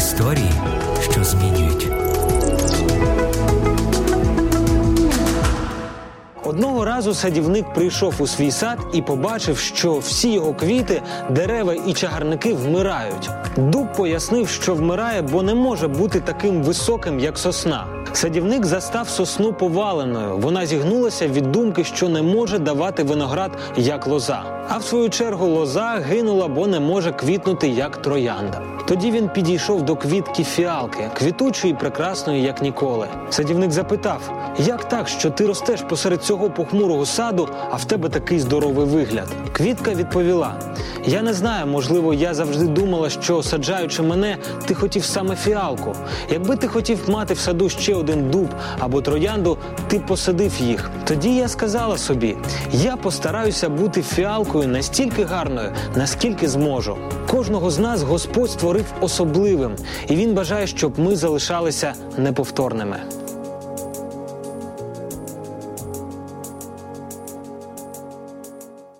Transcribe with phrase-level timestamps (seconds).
[0.00, 0.52] Історії,
[1.10, 2.09] що змінюють.
[6.60, 11.92] Одного разу садівник прийшов у свій сад і побачив, що всі його квіти, дерева і
[11.92, 13.30] чагарники вмирають.
[13.56, 17.86] Дуб пояснив, що вмирає, бо не може бути таким високим, як сосна.
[18.12, 20.38] Садівник застав сосну поваленою.
[20.38, 24.42] Вона зігнулася від думки, що не може давати виноград як лоза.
[24.68, 28.62] А в свою чергу лоза гинула, бо не може квітнути як троянда.
[28.86, 33.08] Тоді він підійшов до квітки фіалки, квітучої, прекрасної, як ніколи.
[33.30, 38.40] Садівник запитав: як так, що ти ростеш посеред цього похмурого саду, а в тебе такий
[38.40, 39.28] здоровий вигляд?
[39.52, 40.54] Квітка відповіла:
[41.06, 44.36] Я не знаю, можливо, я завжди думала, що саджаючи мене,
[44.66, 45.94] ти хотів саме фіалку.
[46.30, 50.90] Якби ти хотів мати в саду ще один дуб або троянду, ти посадив їх.
[51.04, 52.36] Тоді я сказала собі:
[52.72, 56.96] я постараюся бути фіалкою настільки гарною, наскільки зможу.
[57.30, 59.72] Кожного з нас Господь створив особливим,
[60.08, 63.00] і він бажає, щоб ми залишалися неповторними.